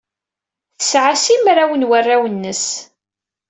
Tesɛa 0.77 1.13
simraw 1.23 1.71
n 1.75 1.87
warraw-nnes. 1.89 2.65